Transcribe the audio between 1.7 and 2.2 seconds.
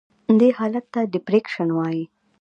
وایي.